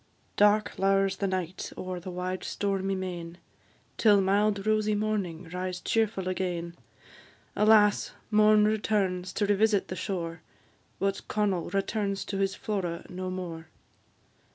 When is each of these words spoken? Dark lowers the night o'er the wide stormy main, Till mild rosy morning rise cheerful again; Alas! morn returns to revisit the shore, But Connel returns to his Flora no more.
Dark 0.35 0.79
lowers 0.79 1.17
the 1.17 1.27
night 1.27 1.71
o'er 1.77 1.99
the 1.99 2.09
wide 2.09 2.43
stormy 2.43 2.95
main, 2.95 3.37
Till 3.97 4.19
mild 4.19 4.65
rosy 4.65 4.95
morning 4.95 5.47
rise 5.53 5.79
cheerful 5.79 6.27
again; 6.27 6.75
Alas! 7.55 8.11
morn 8.31 8.65
returns 8.65 9.31
to 9.33 9.45
revisit 9.45 9.89
the 9.89 9.95
shore, 9.95 10.41
But 10.97 11.27
Connel 11.27 11.69
returns 11.69 12.25
to 12.25 12.39
his 12.39 12.55
Flora 12.55 13.05
no 13.09 13.29
more. 13.29 13.67